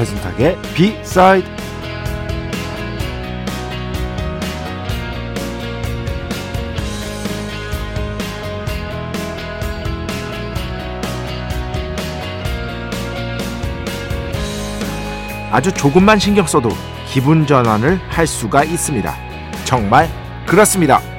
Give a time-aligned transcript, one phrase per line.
[0.00, 1.46] 배순탁의 비사이드
[15.52, 16.70] 아주 조금만 신경 써도
[17.06, 19.14] 기분 전환을 할 수가 있습니다.
[19.64, 20.08] 정말
[20.46, 21.09] 그렇습니다.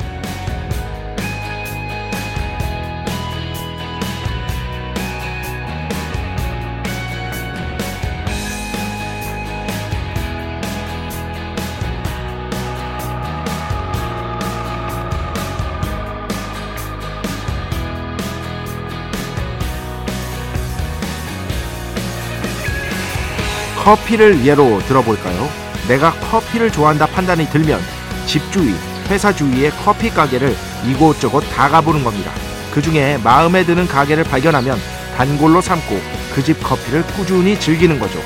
[23.84, 25.50] 커피를 예로 들어볼까요?
[25.88, 27.80] 내가 커피를 좋아한다 판단이 들면
[28.28, 28.76] 집주위,
[29.10, 32.32] 회사 주위의 커피 가게를 이곳저곳 다 가보는 겁니다.
[32.72, 34.78] 그 중에 마음에 드는 가게를 발견하면
[35.18, 36.00] 단골로 삼고
[36.34, 38.20] 그 집 커피를 꾸준히 즐기는 거죠.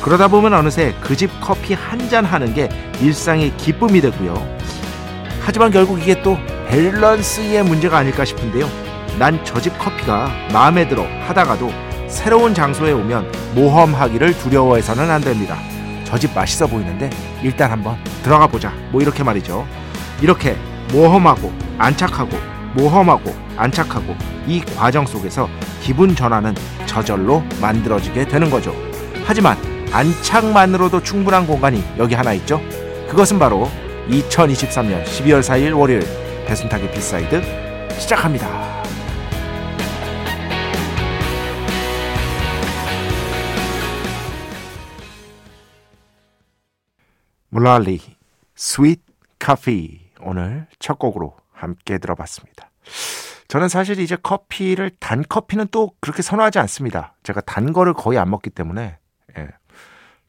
[0.00, 2.68] 그러다 보면 어느새 그 집 커피 한 잔 하는 게
[3.00, 4.34] 일상의 기쁨이 되고요.
[5.40, 8.68] 하지만 결국 이게 또 밸런스의 문제가 아닐까 싶은데요.
[9.18, 11.70] 난 저 집 커피가 마음에 들어 하다가도
[12.14, 15.58] 새로운 장소에 오면 모험하기를 두려워해서는 안 됩니다.
[16.04, 17.10] 저 집 맛있어 보이는데
[17.42, 18.72] 일단 한번 들어가 보자.
[18.92, 19.66] 뭐 이렇게 말이죠.
[20.22, 20.56] 이렇게
[20.92, 22.38] 모험하고 안착하고
[22.74, 24.14] 모험하고 안착하고
[24.46, 25.48] 이 과정 속에서
[25.82, 26.54] 기분 전환은
[26.86, 28.72] 저절로 만들어지게 되는 거죠.
[29.26, 29.58] 하지만
[29.92, 32.60] 안착만으로도 충분한 공간이 여기 하나 있죠.
[33.08, 33.68] 그것은 바로
[34.08, 36.06] 2023년 12월 4일 월요일
[36.46, 37.42] 배순탁의 B side
[37.98, 38.73] 시작합니다.
[47.54, 48.00] 물랄리
[48.56, 49.00] Sweet
[49.38, 52.68] Coffee 오늘 첫 곡으로 함께 들어봤습니다.
[53.46, 57.14] 저는 사실 이제 커피를 단 커피는 또 그렇게 선호하지 않습니다.
[57.22, 58.98] 제가 단 거를 거의 안 먹기 때문에
[59.38, 59.48] 예.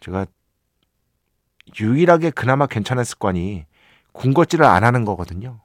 [0.02, 0.28] 제가
[1.80, 3.66] 유일하게 그나마 괜찮은 습관이
[4.12, 5.62] 군것질을 안 하는 거거든요.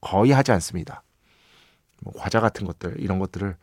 [0.00, 1.02] 거의 하지 않습니다.
[2.00, 3.56] 뭐 과자 같은 것들 이런 것들을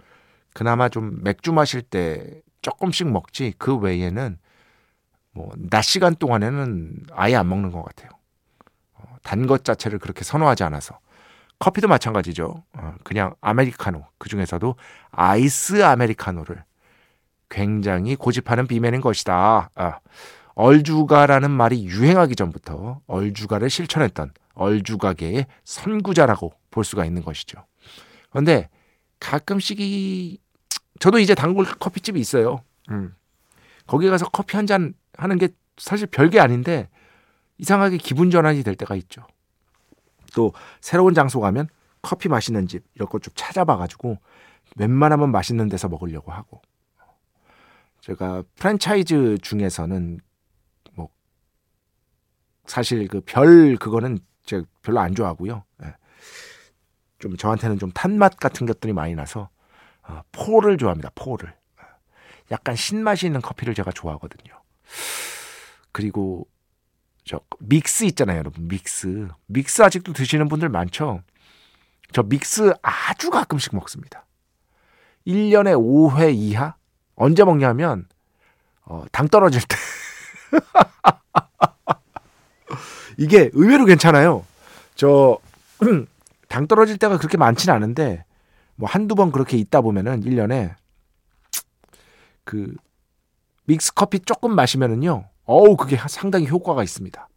[0.53, 4.39] 그나마 좀 맥주 마실 때 조금씩 먹지 그 외에는
[5.39, 8.09] 뭐 낮 시간 동안에는 아예 안 먹는 것 같아요.
[8.95, 10.99] 어, 단것 자체를 그렇게 선호하지 않아서
[11.59, 12.63] 커피도 마찬가지죠.
[12.73, 14.75] 어, 그냥 아메리카노 그 중에서도
[15.11, 16.63] 아이스 아메리카노를
[17.49, 19.69] 굉장히 고집하는 비맨인 것이다.
[19.73, 19.99] 아,
[20.55, 27.65] 얼주가라는 말이 유행하기 전부터 얼주가를 실천했던 얼주가계의 선구자라고 볼 수가 있는 것이죠.
[28.29, 28.69] 그런데
[29.19, 30.37] 가끔씩 이
[30.99, 32.61] 저도 이제 단골 커피집이 있어요.
[32.91, 33.15] 음.
[33.87, 36.89] 거기 가서 커피 한 잔 하는 게 사실 별게 아닌데
[37.57, 39.25] 이상하게 기분 전환이 될 때가 있죠.
[40.35, 41.67] 또 새로운 장소 가면
[42.01, 44.17] 커피 맛있는 집 이런 거 쭉 찾아봐 가지고
[44.77, 46.61] 웬만하면 맛있는 데서 먹으려고 하고
[48.01, 50.19] 제가 프랜차이즈 중에서는
[50.93, 51.09] 뭐
[52.65, 55.63] 사실 그 별 그거는 제가 별로 안 좋아하고요.
[55.83, 55.95] 예.
[57.19, 59.49] 좀 저한테는 좀 탄맛 같은 것들이 많이 나서
[60.03, 61.11] 어, 포를 좋아합니다.
[61.15, 61.53] 포를
[62.51, 64.53] 약간 신맛이 있는 커피를 제가 좋아하거든요.
[65.91, 66.47] 그리고
[67.25, 68.67] 저 믹스 있잖아요, 여러분.
[68.67, 69.27] 믹스.
[69.47, 71.21] 믹스 아직도 드시는 분들 많죠?
[72.11, 74.25] 저 믹스 아주 가끔씩 먹습니다.
[75.27, 76.75] 1년에 5회 이하?
[77.15, 78.07] 언제 먹냐면
[78.85, 79.75] 어, 당 떨어질 때.
[83.17, 84.45] 이게 의외로 괜찮아요.
[84.95, 85.37] 저
[86.47, 88.25] 당 떨어질 때가 그렇게 많지는 않은데
[88.75, 90.73] 뭐 한두 번 그렇게 있다 보면은 1년에
[92.43, 92.73] 그
[93.69, 95.25] 믹스 커피 조금 마시면은요.
[95.45, 97.27] 어우, 그게 상당히 효과가 있습니다.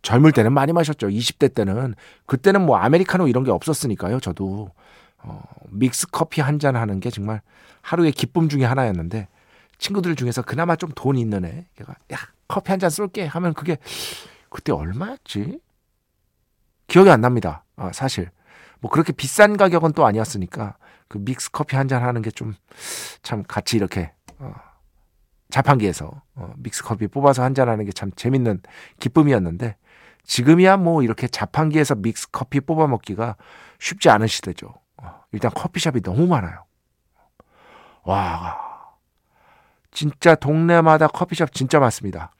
[0.00, 1.08] 젊을 때는 많이 마셨죠.
[1.08, 1.94] 20대 때는
[2.24, 4.20] 그때는 뭐 아메리카노 이런 게 없었으니까요.
[4.20, 4.70] 저도
[5.18, 7.42] 어, 믹스 커피 한 잔 하는 게 정말
[7.82, 9.28] 하루의 기쁨 중에 하나였는데
[9.78, 12.16] 친구들 중에서 그나마 좀 돈 있는 애, 걔가 야
[12.48, 13.76] 커피 한 잔 쏠게 하면 그게
[14.48, 15.60] 그때 얼마였지?
[16.86, 17.64] 기억이 안 납니다.
[17.76, 18.30] 아, 사실
[18.80, 20.76] 뭐 그렇게 비싼 가격은 또 아니었으니까
[21.08, 22.54] 그 믹스 커피 한 잔 하는 게 좀
[23.22, 24.54] 참 같이 이렇게 어,
[25.50, 28.60] 자판기에서 어, 믹스커피 뽑아서 한잔하는 게 참 재밌는
[29.00, 29.76] 기쁨이었는데
[30.24, 33.36] 지금이야 뭐 이렇게 자판기에서 믹스커피 뽑아 먹기가
[33.78, 34.74] 쉽지 않은 시대죠.
[34.96, 36.64] 어, 일단 커피숍이 너무 많아요.
[38.04, 38.58] 와,
[39.90, 42.32] 진짜 동네마다 커피숍 진짜 많습니다.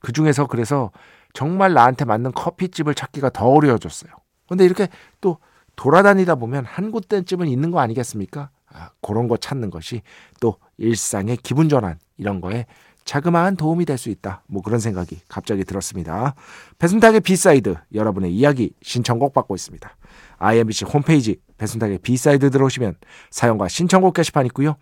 [0.00, 0.90] 그 중에서 그래서
[1.32, 4.12] 정말 나한테 맞는 커피집을 찾기가 더 어려워졌어요.
[4.48, 4.88] 근데 이렇게
[5.20, 5.38] 또
[5.76, 8.50] 돌아다니다 보면 한 곳쯤은 있는 거 아니겠습니까?
[8.72, 10.02] 아, 그런 거 찾는 것이
[10.40, 12.66] 또 일상의 기분 전환 이런 거에
[13.04, 14.42] 자그마한 도움이 될 수 있다.
[14.48, 16.34] 뭐 그런 생각이 갑자기 들었습니다.
[16.78, 19.96] 배순탁의 B side 여러분의 이야기 신청곡 받고 있습니다.
[20.38, 22.96] IMBC 홈페이지 배순탁의 B side 들어오시면
[23.30, 24.76] 사연과 신청곡 게시판 있고요.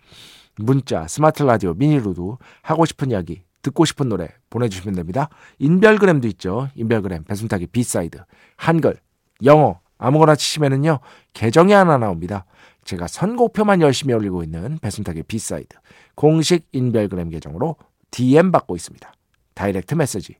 [0.57, 5.29] 문자, 스마트 라디오, 미니로도 하고 싶은 이야기, 듣고 싶은 노래 보내주시면 됩니다.
[5.59, 6.69] 인별그램도 있죠.
[6.75, 8.19] 인별그램 배순탁의 B side
[8.57, 8.97] 한글,
[9.43, 10.99] 영어 아무거나 치시면은요
[11.33, 12.45] 계정이 하나 나옵니다.
[12.83, 15.75] 제가 선곡표만 열심히 올리고 있는 배순탁의 B side
[16.15, 17.75] 공식 인별그램 계정으로
[18.11, 19.11] DM 받고 있습니다.
[19.53, 20.35] 다이렉트 메시지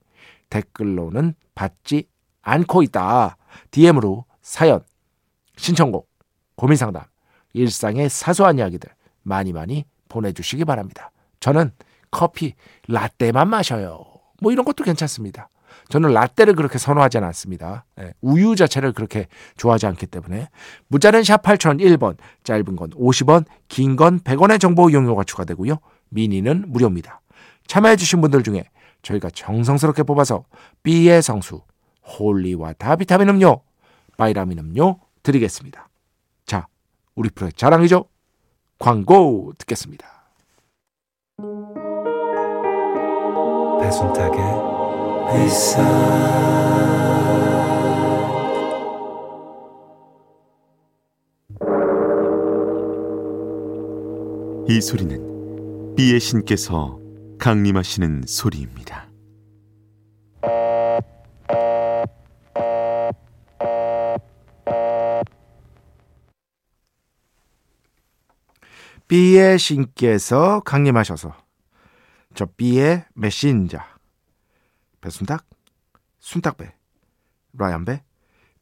[0.50, 2.08] 댓글로는 받지
[2.42, 3.38] 않고 있다.
[3.72, 4.84] DM으로 사연,
[5.58, 6.10] 신청곡,
[6.56, 7.04] 고민상담,
[7.54, 8.90] 일상의 사소한 이야기들
[9.24, 11.12] 많이 많이 보내주시기 바랍니다.
[11.40, 11.72] 저는
[12.12, 12.54] 커피,
[12.88, 14.04] 라떼만 마셔요.
[14.42, 15.50] 뭐 이런 것도 괜찮습니다.
[15.90, 17.86] 저는 라떼를 그렇게 선호하지는 않습니다.
[17.96, 19.28] 네, 우유 자체를 그렇게
[19.58, 20.50] 좋아하지 않기 때문에
[20.88, 25.78] 문자는 샵 8001번, 짧은 건 50원, 긴 건 100원의 정보 이용료가 추가되고요.
[26.10, 27.22] 미니는 무료입니다.
[27.68, 28.64] 참여해 주신 분들 중에
[29.02, 30.46] 저희가 정성스럽게 뽑아서
[30.84, 31.62] B의 성수,
[32.04, 33.62] holy water 비타민 음료,
[34.18, 35.90] 바이라민 음료 드리겠습니다.
[36.46, 36.68] 자,
[37.16, 38.06] 우리 프로의 자랑이죠.
[38.80, 40.08] 광고 듣겠습니다.
[43.82, 44.75] 배순탁의
[54.68, 57.00] 이 소리는 비의 신께서
[57.40, 59.10] 강림하시는 소리입니다.
[69.08, 71.34] B의 신께서 강림하셔서
[72.34, 73.95] 저 B의 메신저
[75.06, 75.46] 배순탁,
[76.18, 76.74] 순탁배,
[77.54, 78.02] 라이언배,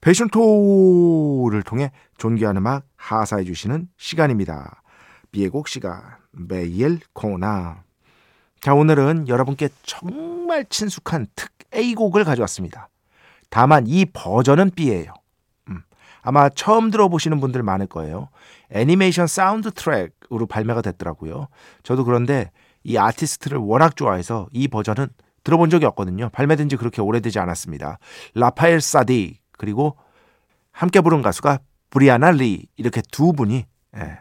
[0.02, 4.84] 패션토를 통해 존귀한 음악 하사해 주시는 시간입니다.
[5.32, 6.02] B의 곡 시간
[6.32, 7.78] 매일 코너
[8.60, 12.90] 자 오늘은 여러분께 정말 친숙한 특 A곡을 가져왔습니다.
[13.50, 15.14] 다만 이 버전은 B예요.
[15.70, 15.82] 음,
[16.24, 18.28] 아마 처음 들어보시는 분들 많을 거예요.
[18.70, 21.48] 애니메이션 사운드 트랙으로 발매가 됐더라고요.
[21.84, 22.52] 저도 그런데
[22.84, 25.08] 이 아티스트를 워낙 좋아해서 이 버전은
[25.44, 26.30] 들어본 적이 없거든요.
[26.30, 28.00] 발매된 지 그렇게 오래되지 않았습니다.
[28.34, 29.98] 라파엘 사딕 그리고
[30.72, 31.60] 함께 부른 가수가
[31.90, 33.66] 브리아나 리 이렇게 두 분이
[33.98, 34.20] 예,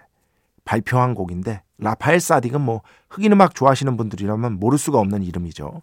[0.64, 5.82] 발표한 곡인데 라파엘 사딕은 뭐 흑인 음악 좋아하시는 분들이라면 모를 수가 없는 이름이죠.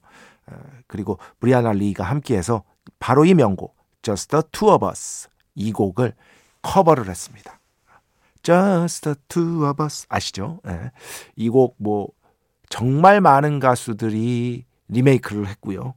[0.51, 0.55] 예,
[0.87, 2.63] 그리고 브리아나 리가 함께해서
[2.99, 6.13] 바로 이 명곡 Just the Two of Us 이 곡을
[6.61, 7.59] 커버를 했습니다.
[8.43, 10.59] Just the Two of Us 아시죠?
[10.67, 10.91] 예,
[11.35, 12.09] 이곡 뭐
[12.69, 15.95] 정말 많은 가수들이 리메이크를 했고요.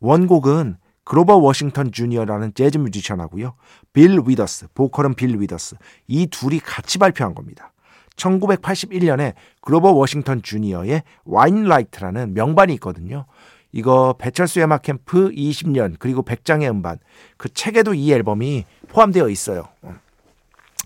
[0.00, 3.54] 원곡은 그로버 워싱턴 주니어라는 재즈 뮤지션하고요.
[3.92, 5.76] 빌 위더스, 보컬은 빌 위더스.
[6.06, 7.72] 이 둘이 같이 발표한 겁니다.
[8.16, 13.26] 1981년에 그로버 워싱턴 주니어의 Winelight라는 명반이 있거든요.
[13.72, 16.98] 이거 배철수의 음악 캠프 20년 그리고 백장의 음반
[17.38, 19.68] 그 책에도 이 앨범이 포함되어 있어요.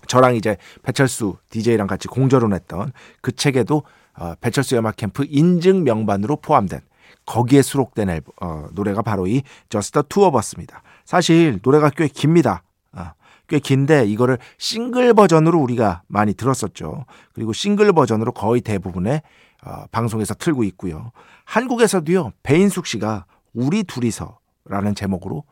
[0.07, 3.83] 저랑 이제 배철수 DJ랑 같이 공저로 했던 그 책에도
[4.17, 6.79] 어, 배철수의 음악 캠프 인증 명반으로 포함된
[7.27, 10.81] 거기에 수록된 앨범, 어, 노래가 바로 이 Just the Two of Us입니다.
[11.05, 12.63] 사실 노래가 꽤 깁니다.
[12.93, 13.11] 어,
[13.47, 17.05] 꽤 긴데 이거를 싱글 버전으로 우리가 많이 들었었죠.
[17.33, 19.21] 그리고 싱글 버전으로 거의 대부분의
[19.63, 21.11] 어, 방송에서 틀고 있고요.
[21.45, 22.31] 한국에서도요.
[22.43, 25.43] 배인숙 씨가 우리 둘이서라는 제목으로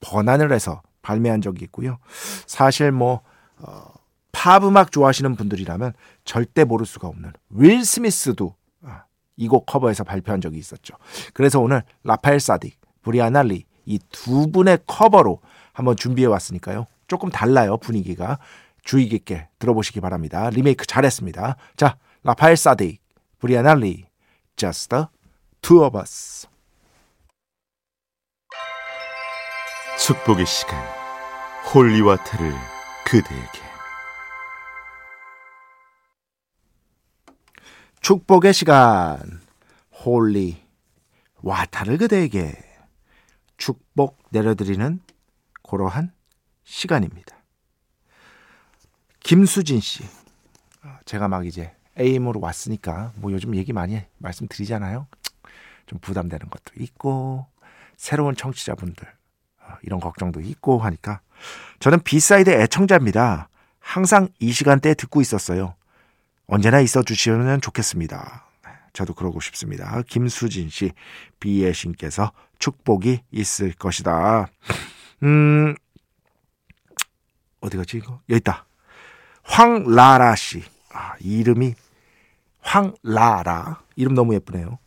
[0.00, 1.98] 번안을 해서 발매한 적이 있고요.
[2.46, 3.22] 사실 뭐
[3.58, 3.84] 어,
[4.32, 8.54] 팝 음악 좋아하시는 분들이라면 절대 모를 수가 없는 윌 스미스도
[9.36, 10.94] 이 곡 커버해서 발표한 적이 있었죠.
[11.34, 12.72] 그래서 오늘 라파엘 사딕,
[13.02, 15.40] 브리아나 리 이 두 분의 커버로
[15.72, 16.86] 한번 준비해 왔으니까요.
[17.08, 18.38] 조금 달라요 분위기가
[18.84, 20.50] 주의 깊게 들어보시기 바랍니다.
[20.50, 21.56] 리메이크 잘했습니다.
[21.76, 22.98] 자, 라파엘 사딕,
[23.38, 24.04] 브리아나 리,
[24.56, 25.06] Just the
[25.62, 26.46] Two of Us.
[29.98, 30.80] 축복의 시간,
[31.74, 32.52] holy water를
[33.04, 33.71] 그대에게.
[38.02, 39.40] 축복의 시간
[40.04, 40.60] holy
[41.36, 42.52] water를 그대에게
[43.56, 45.00] 축복 내려드리는
[45.62, 46.10] 그러한
[46.64, 47.36] 시간입니다.
[49.20, 50.02] 김수진 씨
[51.04, 55.06] 제가 막 이제 AM으로 왔으니까 뭐 요즘 얘기 많이 말씀드리잖아요.
[55.86, 57.46] 좀 부담되는 것도 있고
[57.96, 59.06] 새로운 청취자분들
[59.60, 61.20] 어, 이런 걱정도 있고 하니까
[61.78, 63.48] 저는 B side 애청자입니다.
[63.78, 65.76] 항상 이 시간대에 듣고 있었어요.
[66.52, 68.44] 언제나 있어 주시면 좋겠습니다.
[68.92, 70.02] 저도 그러고 싶습니다.
[70.06, 70.92] 김수진 씨,
[71.40, 74.48] B의 신께서 축복이 있을 것이다.
[75.22, 75.74] 음,
[77.62, 78.20] 어디 갔지, 이거?
[78.28, 78.66] 여기 있다.
[79.44, 80.62] 황라라 씨.
[80.92, 81.74] 아, 이름이
[82.60, 83.80] 황라라.
[83.96, 84.78] 이름 너무 예쁘네요.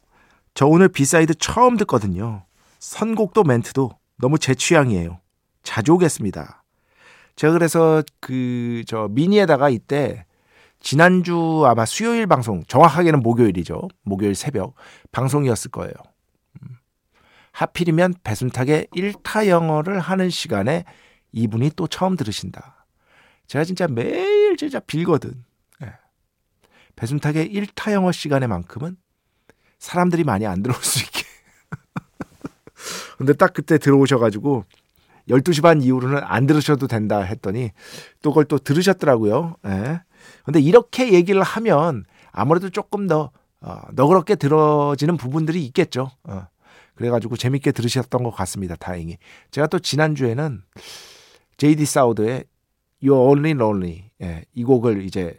[0.54, 2.46] 저 오늘 B side 처음 듣거든요.
[2.78, 5.20] 선곡도 멘트도 너무 제 취향이에요.
[5.64, 6.64] 자주 오겠습니다.
[7.36, 10.26] 제가 그래서 그 저 미니에다가 이때
[10.86, 13.88] 지난주 아마 수요일 방송 정확하게는 목요일이죠.
[14.04, 14.75] 목요일 새벽
[15.12, 15.92] 방송이었을 거예요.
[16.62, 16.77] 음.
[17.54, 20.86] 하필이면 배순탁의 1타 영어를 하는 시간에
[21.32, 22.86] 이분이 또 처음 들으신다.
[23.48, 25.44] 제가 진짜 매일 진짜 빌거든.
[25.82, 25.92] 예.
[26.96, 28.96] 배순탁의 1타 영어 시간에만큼은
[29.80, 31.24] 사람들이 많이 안 들어올 수 있게.
[33.18, 34.65] 근데 딱 그때 들어오셔가지고
[35.29, 37.72] 12시 반 이후로는 안 들으셔도 된다 했더니
[38.22, 39.55] 또 그걸 또 들으셨더라고요.
[39.65, 40.01] 예.
[40.44, 46.12] 근데 이렇게 얘기를 하면 아무래도 조금 더 어, 너그럽게 들어지는 부분들이 있겠죠.
[46.24, 46.48] 어.
[46.96, 48.75] 그래가지고 재밌게 들으셨던 것 같습니다.
[48.75, 49.17] 다행히.
[49.51, 50.62] 제가 또 지난주에는
[51.58, 52.46] 제이디 사우드의
[53.03, 55.38] You're Only Lonely 예, 이 곡을 이제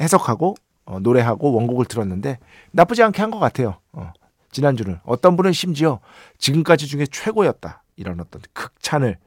[0.00, 0.54] 해석하고
[0.86, 2.38] 어, 노래하고 원곡을 들었는데
[2.70, 3.80] 나쁘지 않게 한 것 같아요.
[3.92, 4.12] 어,
[4.52, 6.00] 지난주는 어떤 분은 심지어
[6.38, 9.18] 지금까지 중에 최고였다 이런 어떤 극찬을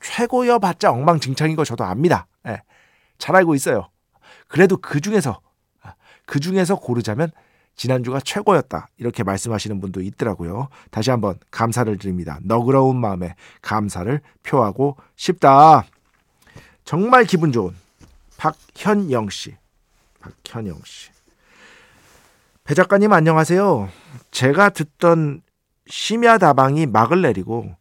[0.00, 2.26] 최고여봤자 엉망진창인 거 저도 압니다.
[2.46, 2.62] 예,
[3.18, 3.88] 잘 알고 있어요.
[4.48, 5.40] 그래도 그 중에서
[6.26, 7.30] 그 중에서 고르자면
[7.74, 8.88] 지난주가 최고였다.
[8.98, 10.68] 이렇게 말씀하시는 분도 있더라고요.
[10.90, 12.38] 다시 한번 감사를 드립니다.
[12.42, 15.84] 너그러운 마음에 감사를 표하고 싶다.
[16.84, 17.74] 정말 기분 좋은
[18.36, 19.56] 박현영 씨.
[20.20, 21.10] 박현영 씨.
[22.64, 23.88] 배 작가님 안녕하세요.
[24.30, 25.42] 제가 듣던
[25.86, 27.74] 심야 다방이 막을 내리고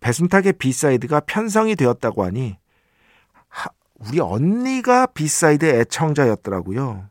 [0.00, 2.58] 배순탁의 B side가 편성이 되었다고 하니
[3.48, 7.08] 하, 우리 언니가 B side 애청자였더라고요.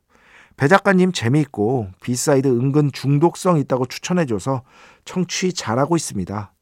[0.58, 4.64] 배 작가님 재미있고 B side 은근 중독성 있다고 추천해줘서
[5.06, 6.54] 청취 잘하고 있습니다.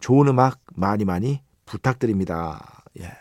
[0.00, 2.82] 좋은 음악 많이 많이 부탁드립니다.
[3.00, 3.12] 예.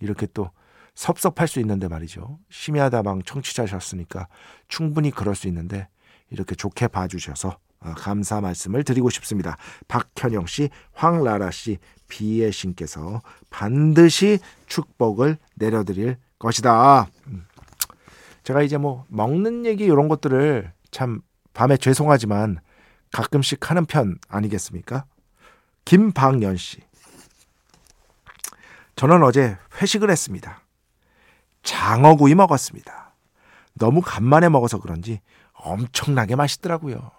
[0.00, 0.50] 이렇게 또
[0.94, 2.38] 섭섭할 수 있는데 말이죠.
[2.50, 4.26] 심야다방 청취자셨으니까
[4.66, 5.88] 충분히 그럴 수 있는데
[6.30, 9.56] 이렇게 좋게 봐주셔서 어, 감사 말씀을 드리고 싶습니다.
[9.86, 17.08] 박현영 씨, 황라라 씨, 비의 신께서 반드시 축복을 내려드릴 것이다.
[17.28, 17.46] 음.
[18.42, 21.20] 제가 이제 뭐 먹는 얘기 이런 것들을 참
[21.52, 22.60] 밤에 죄송하지만
[23.12, 25.04] 가끔씩 하는 편 아니겠습니까?
[25.84, 26.80] 김방연 씨.
[28.96, 30.60] 저는 어제 회식을 했습니다.
[31.62, 33.12] 장어구이 먹었습니다.
[33.74, 35.20] 너무 간만에 먹어서 그런지
[35.52, 37.17] 엄청나게 맛있더라고요.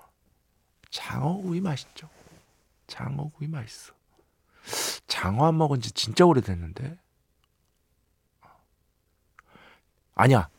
[0.91, 2.09] 장어구이 맛있죠.
[2.87, 3.93] 장어구이 맛있어.
[5.07, 6.97] 장어 안 먹은 지 진짜 오래됐는데.
[10.15, 10.49] 아니야.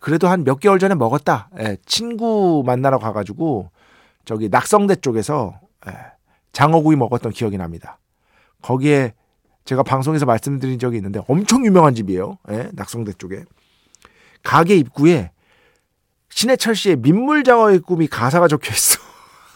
[0.00, 1.50] 그래도 한 몇 개월 전에 먹었다.
[1.58, 3.70] 예, 친구 만나러 가가지고
[4.24, 5.92] 저기 낙성대 쪽에서 예,
[6.52, 7.98] 장어구이 먹었던 기억이 납니다.
[8.62, 9.14] 거기에
[9.64, 12.38] 제가 방송에서 말씀드린 적이 있는데 엄청 유명한 집이에요.
[12.50, 13.44] 예, 낙성대 쪽에.
[14.42, 15.32] 가게 입구에
[16.30, 19.00] 신해철 씨의 민물장어의 꿈이 가사가 적혀 있어.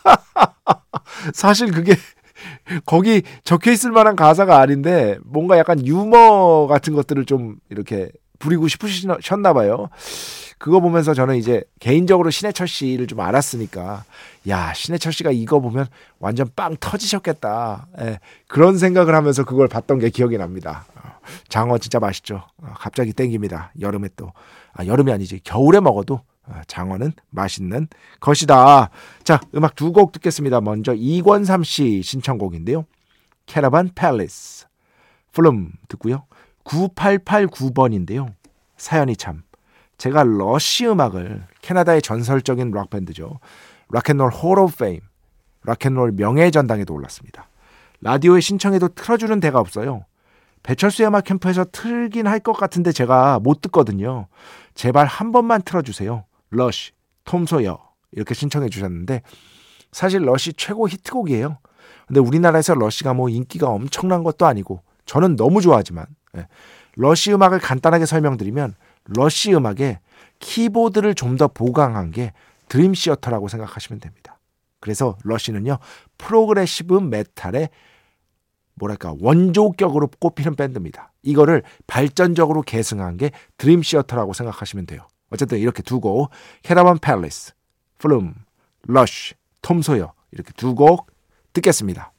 [1.35, 1.97] 사실 그게
[2.85, 9.53] 거기 적혀 있을 만한 가사가 아닌데 뭔가 약간 유머 같은 것들을 좀 이렇게 부리고 싶으셨나
[9.53, 9.89] 봐요.
[10.59, 14.05] 그거 보면서 저는 이제 개인적으로 신해철 씨를 좀 알았으니까
[14.49, 15.87] 야 신해철 씨가 이거 보면
[16.21, 20.85] 완전 빵 터지셨겠다 예, 그런 생각을 하면서 그걸 봤던 게 기억이 납니다.
[21.49, 22.45] 장어 진짜 맛있죠.
[22.59, 23.73] 어, 갑자기 땡깁니다.
[23.81, 24.33] 여름에 또
[24.73, 26.23] 아, 여름이 아니지 겨울에 먹어도 어,
[26.67, 27.89] 장어는 맛있는
[28.21, 28.91] 것이다.
[29.25, 30.61] 자 음악 두 곡 듣겠습니다.
[30.61, 32.85] 먼저 이권삼 씨 신청곡인데요.
[33.47, 34.67] 캐러반 팰리스
[35.33, 36.25] Plume 듣고요.
[36.65, 38.33] 9889번인데요.
[38.77, 39.43] 사연이 참
[39.99, 43.39] 제가 러시 음악을 캐나다의 전설적인 락 밴드죠.
[43.91, 45.01] Rock and Roll Hall of Fame,
[45.65, 47.49] 락앤롤 명예전당에도 올랐습니다.
[48.01, 50.05] 라디오에 신청해도 틀어주는 데가 없어요.
[50.65, 54.27] 배철수의 음악 캠프에서 틀긴 할 것 같은데 제가 못 듣거든요.
[54.75, 56.25] 제발 한 번만 틀어주세요.
[56.53, 56.93] 러시,
[57.25, 57.79] 톰 소여
[58.13, 59.23] 이렇게 신청해 주셨는데
[59.91, 61.59] 사실 러시 최고 히트곡이에요.
[62.07, 66.07] 근데 우리나라에서 러시가 뭐 인기가 엄청난 것도 아니고 저는 너무 좋아하지만
[66.37, 66.47] 예.
[66.97, 69.99] 러시 음악을 간단하게 설명드리면 러시 음악에
[70.39, 72.33] 키보드를 좀 더 보강한 게
[72.69, 74.39] 드림 시어터라고 생각하시면 됩니다.
[74.81, 75.79] 그래서 러시는요
[76.19, 77.71] progressive metal의
[78.75, 81.13] 뭐랄까 원조격으로 꼽히는 밴드입니다.
[81.23, 85.07] 이거를 발전적으로 계승한 게 드림 시어터라고 생각하시면 돼요.
[85.33, 86.29] 어쨌든 이렇게 두고
[86.62, 87.55] 캐러반 팰리스,
[87.99, 88.35] Plume,
[88.83, 91.11] 러쉬, 톰 소여 이렇게 두 곡
[91.53, 92.12] 듣겠습니다.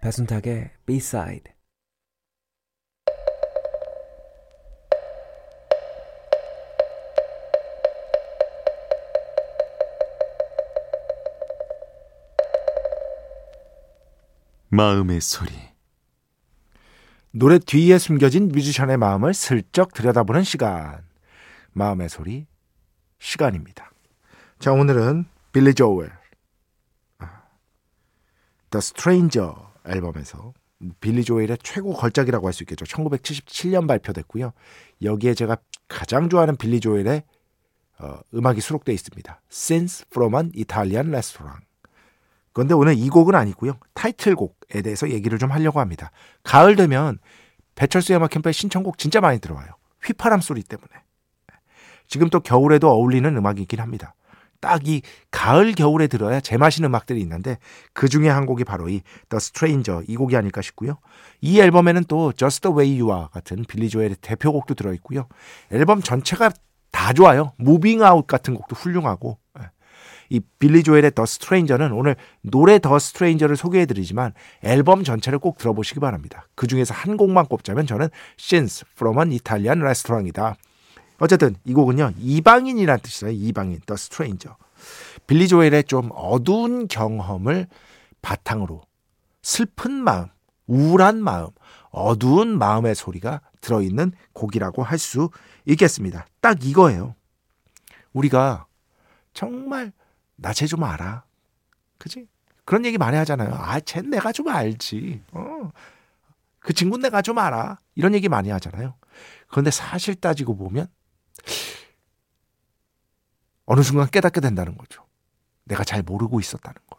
[0.00, 1.52] 배순탁의 B-side
[14.70, 15.50] 마음의 소리
[17.38, 21.04] 노래 뒤에 숨겨진 뮤지션의 마음을 슬쩍 들여다보는 시간.
[21.72, 22.48] 마음의 소리
[23.20, 23.92] 시간입니다.
[24.58, 26.10] 자, 오늘은 빌리 조엘
[27.18, 27.42] 아,
[28.70, 29.52] The Stranger
[29.86, 30.52] 앨범에서
[31.00, 32.84] 빌리 조엘의 최고 걸작이라고 할 수 있겠죠.
[32.86, 34.52] 1977년 발표됐고요.
[35.02, 37.22] 여기에 제가 가장 좋아하는 빌리 조엘의
[38.00, 39.40] 어, 음악이 수록되어 있습니다.
[39.48, 41.67] Since from an Italian Restaurant.
[42.58, 43.74] 그런데 오늘 이 곡은 아니고요.
[43.94, 46.10] 타이틀곡에 대해서 얘기를 좀 하려고 합니다.
[46.42, 47.20] 가을 되면
[47.76, 49.68] 배철수 음악 캠프의 신청곡 진짜 많이 들어와요.
[50.04, 50.90] 휘파람 소리 때문에.
[52.08, 54.16] 지금 또 겨울에도 어울리는 음악이긴 합니다.
[54.58, 57.58] 딱 이 가을 겨울에 들어야 제맛인 음악들이 있는데
[57.92, 60.98] 그 중에 한 곡이 바로 이 The Stranger 이 곡이 아닐까 싶고요.
[61.40, 65.28] 이 앨범에는 또 Just the Way You Are 같은 빌리 조엘의 대표곡도 들어 있고요.
[65.70, 66.50] 앨범 전체가
[66.90, 67.52] 다 좋아요.
[67.60, 69.70] Moving Out 같은 곡도 훌륭하고 예.
[70.30, 74.32] 이 빌리 조엘의 The Stranger는 오늘 노래 The Stranger를 소개해드리지만
[74.62, 76.46] 앨범 전체를 꼭 들어보시기 바랍니다.
[76.54, 78.08] 그 중에서 한 곡만 꼽자면 저는
[78.96, 80.56] from an Italian Restaurant이다.
[81.20, 83.32] 어쨌든 이 곡은요 이방인이라는 뜻이에요.
[83.34, 84.56] 이방인 The Stranger.
[85.26, 87.66] 빌리 조엘의 좀 어두운 경험을
[88.22, 88.82] 바탕으로
[89.42, 90.26] 슬픈 마음,
[90.66, 91.48] 우울한 마음,
[91.90, 95.30] 어두운 마음의 소리가 들어있는 곡이라고 할 수
[95.66, 96.26] 있겠습니다.
[96.40, 97.14] 딱 이거예요.
[98.12, 98.66] 우리가
[99.32, 99.92] 정말
[100.40, 101.24] 나 쟤 좀 알아.
[101.98, 102.26] 그지?
[102.64, 103.54] 그런 얘기 많이 하잖아요.
[103.54, 105.22] 아, 쟤 내가 좀 알지.
[105.32, 105.70] 어.
[106.60, 107.78] 그 친구 내가 좀 알아.
[107.94, 108.94] 이런 얘기 많이 하잖아요.
[109.48, 110.86] 그런데 사실 따지고 보면
[113.64, 115.04] 어느 순간 깨닫게 된다는 거죠.
[115.64, 116.98] 내가 잘 모르고 있었다는 거.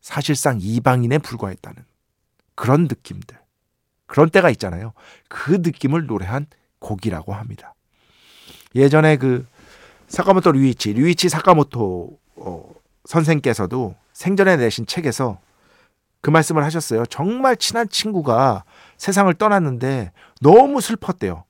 [0.00, 1.84] 사실상 이방인에 불과했다는
[2.54, 3.38] 그런 느낌들.
[4.06, 4.92] 그런 때가 있잖아요.
[5.28, 6.46] 그 느낌을 노래한
[6.80, 7.74] 곡이라고 합니다.
[8.74, 9.46] 예전에 그
[10.12, 12.70] 사카모토 류이치, 류이치 사카모토 어,
[13.06, 15.38] 선생께서도 생전에 내신 책에서
[16.20, 17.06] 그 말씀을 하셨어요.
[17.06, 18.64] 정말 친한 친구가
[18.98, 21.44] 세상을 떠났는데 너무 슬펐대요.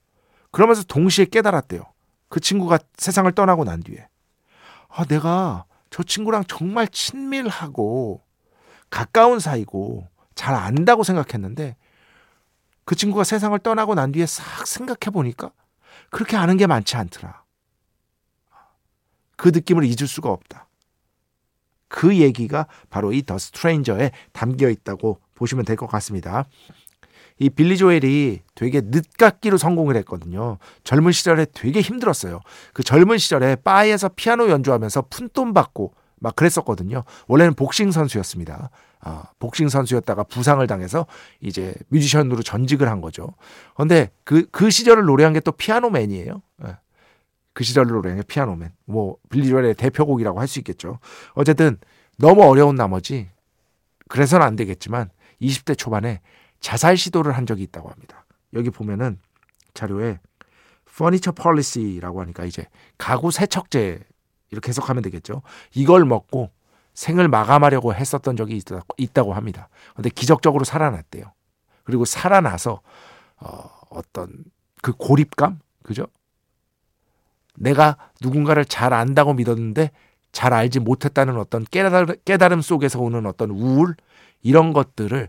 [0.52, 1.82] 그러면서 동시에 깨달았대요.
[2.28, 4.06] 그 친구가 세상을 떠나고 난 뒤에.
[4.88, 8.22] 아, 내가 저 친구랑 정말 친밀하고
[8.90, 11.74] 가까운 사이고 잘 안다고 생각했는데
[12.84, 15.50] 그 친구가 세상을 떠나고 난 뒤에 싹 생각해 보니까
[16.10, 17.41] 그렇게 아는 게 많지 않더라.
[19.42, 20.68] 그 느낌을 잊을 수가 없다.
[21.88, 26.44] 그 얘기가 바로 이 더 스트레인저에 담겨 있다고 보시면 될 것 같습니다.
[27.40, 30.58] 이 빌리 조엘이 되게 늦깎이로 성공을 했거든요.
[30.84, 32.38] 젊은 시절에 되게 힘들었어요.
[32.72, 37.02] 그 젊은 시절에 바에서 피아노 연주하면서 푼돈 받고 막 그랬었거든요.
[37.26, 38.70] 원래는 복싱 선수였습니다.
[39.00, 41.06] 아, 복싱 선수였다가 부상을 당해서
[41.40, 43.34] 이제 뮤지션으로 전직을 한 거죠.
[43.74, 46.42] 근데 그, 그 시절을 노래한 게 또 피아노맨이에요.
[47.60, 47.74] 예.
[47.74, 48.72] 그 노래한 게 피아노맨.
[48.86, 50.98] 뭐, 빌리 조엘의 대표곡이라고 할 수 있겠죠.
[51.34, 51.78] 어쨌든
[52.18, 53.30] 너무 어려운 나머지
[54.08, 55.10] 그래서는 안 되겠지만
[55.40, 56.20] 20대 초반에
[56.60, 58.24] 자살 시도를 한 적이 있다고 합니다.
[58.54, 59.18] 여기 보면은
[59.74, 60.20] 자료에
[60.88, 62.66] furniture policy라고 하니까 이제
[62.98, 64.00] 가구 세척제
[64.50, 65.42] 이렇게 해석하면 되겠죠.
[65.74, 66.50] 이걸 먹고
[66.94, 68.62] 생을 마감하려고 했었던 적이
[68.98, 69.68] 있다, 고 합니다.
[69.94, 71.32] 근데 기적적으로 살아났대요.
[71.84, 72.82] 그리고 살아나서
[73.38, 74.44] 어, 어떤
[74.82, 76.06] 그 고립감, 그죠?
[77.56, 79.90] 내가 누군가를 잘 안다고 믿었는데
[80.32, 83.94] 잘 알지 못했다는 어떤 깨달음, 깨달음 속에서 오는 어떤 우울
[84.42, 85.28] 이런 것들을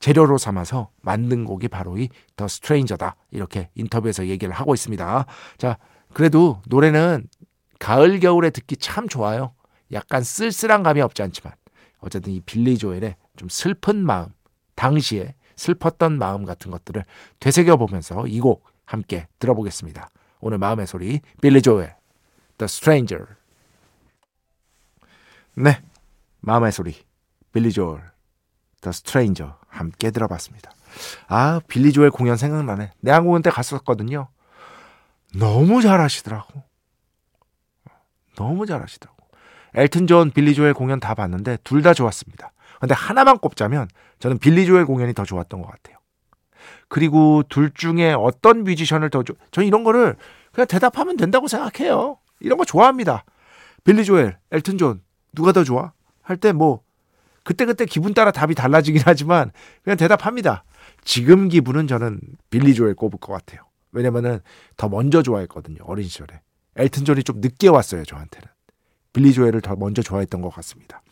[0.00, 5.26] 재료로 삼아서 만든 곡이 바로 이 더 스트레인저다 이렇게 인터뷰에서 얘기를 하고 있습니다.
[5.58, 5.76] 자,
[6.14, 7.26] 그래도 노래는
[7.78, 9.52] 가을 겨울에 듣기 참 좋아요.
[9.92, 11.52] 약간 쓸쓸한 감이 없지 않지만
[11.98, 14.28] 어쨌든 이 빌리 조엘의 좀 슬픈 마음,
[14.74, 17.04] 당시에 슬펐던 마음 같은 것들을
[17.40, 20.08] 되새겨 보면서 이 곡 함께 들어보겠습니다.
[20.40, 21.94] 오늘 마음의 소리 빌리 조엘
[22.58, 23.26] The Stranger.
[25.54, 25.82] 네,
[26.40, 26.96] 마음의 소리
[27.52, 28.02] 빌리 조엘
[28.80, 30.70] The Stranger 함께 들어봤습니다.
[31.28, 32.92] 아 빌리 조엘 공연 생각나네.
[33.00, 34.28] 내한 공연 때 갔었거든요.
[35.34, 36.62] 너무 잘하시더라고.
[38.36, 39.20] 너무 잘하시더라고.
[39.74, 42.52] 엘튼 존, 빌리 조엘 공연 다 봤는데 둘 다 좋았습니다.
[42.80, 45.98] 근데 하나만 꼽자면 저는 빌리 조엘 공연이 더 좋았던 것 같아요.
[46.88, 50.16] 그리고 둘 중에 어떤 뮤지션을 더 좋, 저는 이런 거를
[50.52, 52.18] 그냥 대답하면 된다고 생각해요.
[52.40, 53.24] 이런 거 좋아합니다.
[53.84, 55.92] 빌리 조엘, 엘튼 존, 누가 더 좋아?
[56.22, 56.82] 할 때 뭐,
[57.44, 59.50] 그때그때 기분 따라 답이 달라지긴 하지만
[59.82, 60.64] 그냥 대답합니다.
[61.04, 62.20] 지금 기분은 저는
[62.50, 63.62] 빌리 조엘 꼽을 것 같아요.
[63.92, 64.40] 왜냐면은
[64.76, 65.78] 더 먼저 좋아했거든요.
[65.84, 66.40] 어린 시절에.
[66.76, 68.46] 엘튼 존이 좀 늦게 왔어요, 저한테는.
[69.12, 71.02] 빌리 조엘을 더 먼저 좋아했던 것 같습니다.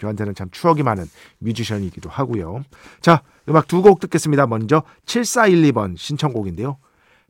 [0.00, 1.04] 저한테는 참 추억이 많은
[1.38, 2.64] 뮤지션이기도 하고요.
[3.00, 4.46] 자, 음악 두 곡 듣겠습니다.
[4.46, 6.78] 먼저 7412번 신청곡인데요.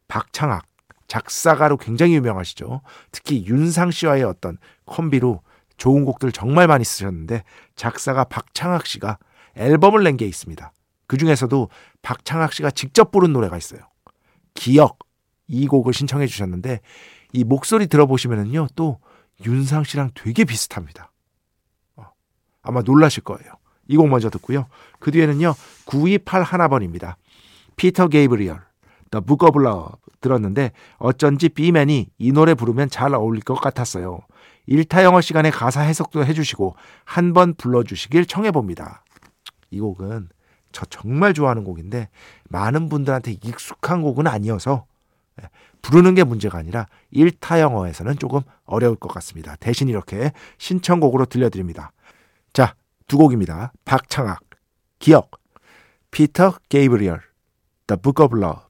[0.08, 0.64] 박창학,
[1.08, 2.80] 작사가로 굉장히 유명하시죠.
[3.12, 5.42] 특히 윤상 씨와의 어떤 콤비로
[5.76, 7.42] 좋은 곡들 정말 많이 쓰셨는데
[7.76, 9.18] 작사가 박창학 씨가
[9.56, 10.72] 앨범을 낸 게 있습니다.
[11.06, 11.68] 그 중에서도
[12.02, 13.80] 박창학 씨가 직접 부른 노래가 있어요.
[14.54, 14.98] 기억
[15.48, 16.80] 이 곡을 신청해 주셨는데
[17.32, 18.98] 이 목소리 들어보시면은요 또
[19.44, 21.10] 윤상 씨랑 되게 비슷합니다.
[21.96, 22.04] 어,
[22.62, 23.52] 아마 놀라실 거예요.
[23.88, 24.66] 이 곡 먼저 듣고요.
[24.98, 25.54] 그 뒤에는요
[25.86, 27.16] 9281번입니다.
[27.76, 28.62] 피터 게이브리얼
[29.10, 34.20] The Book of Love 들었는데 어쩐지 비맨이 이 노래 부르면 잘 어울릴 것 같았어요.
[34.66, 39.04] 일타 영어 시간에 가사 해석도 해주시고 한 번 불러주시길 청해봅니다.
[39.70, 40.30] 이 곡은
[40.72, 42.08] 저 정말 좋아하는 곡인데
[42.48, 44.93] 많은 분들한테 익숙한 곡은 아니어서 예,
[45.84, 49.54] 부르는 게 문제가 아니라 일타 영어에서는 조금 어려울 것 같습니다.
[49.56, 51.92] 대신 이렇게 신청곡으로 들려드립니다.
[52.54, 52.74] 자,
[53.06, 53.70] 두 곡입니다.
[53.84, 54.40] 박창학,
[54.98, 55.32] 기억,
[56.10, 57.20] 피터 게이브리얼,
[57.86, 58.62] The Book of Love.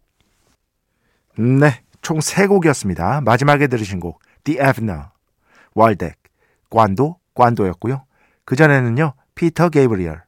[1.38, 3.20] 네, 총 세 곡이었습니다.
[3.20, 5.10] 마지막에 들으신 곡 The Evener,
[5.74, 6.16] 월덱,
[6.68, 8.04] 관도, 관도였고요.
[8.44, 9.14] 그전에는요.
[9.36, 10.24] 피터 게이브리얼,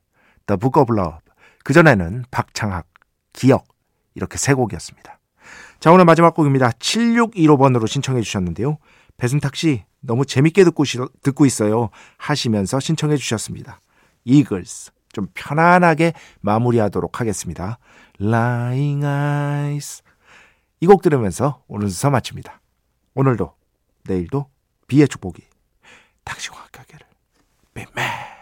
[0.46, 1.18] The Book of Love,
[1.64, 2.87] 그전에는 박창학,
[3.33, 3.66] 기억
[4.14, 5.16] 이렇게 세 곡이었습니다.
[5.81, 6.71] 자, 오늘 마지막 곡입니다.
[6.71, 8.79] 7615번으로 신청해 주셨는데요.
[9.17, 10.85] 배순탁 씨 너무 재밌게 듣고,
[11.23, 11.91] 듣고 있어요.
[12.17, 13.81] 하시면서 신청해 주셨습니다.
[14.25, 17.79] 이글스 좀 편안하게 마무리하도록 하겠습니다.
[18.21, 20.03] Lying Eyes
[20.81, 22.61] 이 곡 들으면서 오늘 수사 마칩니다.
[23.15, 23.55] 오늘도
[24.05, 24.47] 내일도
[24.89, 25.43] 비의 축복이
[26.25, 27.07] 당신과 함께하기를.
[27.75, 28.36] 뱀맨